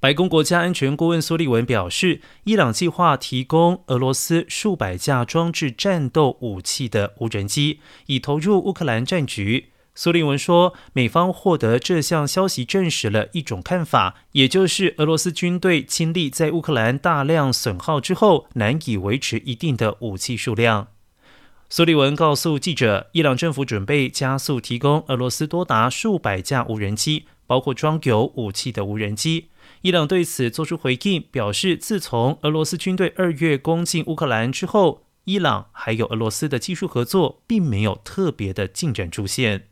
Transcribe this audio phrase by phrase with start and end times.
[0.00, 9.70] 白宫国家安全顾问苏利文表示，伊朗计划提供俄罗斯数百架装置战斗武器的无人机，以投入乌克兰战局。
[9.96, 20.86] 苏利文说，美方获得这项消息证实了一种看法，也就是俄罗斯军队经历在乌克兰大量损耗之后，难以维持一定的武器数量。
[21.68, 29.48] 苏利文告诉记者，伊朗政府准备加速提供俄罗斯多达数百架无人机，包括装有武器的无人机。
[29.82, 39.64] 伊朗对此作出回应，表示自从俄罗斯军队二月攻进乌克兰之后，伊朗还有俄罗斯的技术合作并没有特别的进展出现。